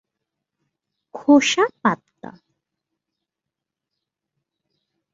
[1.15, 2.31] খোসা পাতলা।